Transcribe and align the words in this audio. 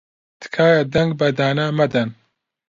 تکایە 0.41 0.81
دەنگ 0.93 1.11
بە 1.19 1.27
دانا 1.39 1.65
مەدەن. 1.79 2.09